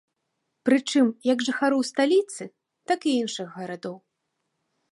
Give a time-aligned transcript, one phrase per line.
[0.67, 2.43] Прычым як жыхароў сталіцы,
[2.93, 3.95] так і іншых гарадоў.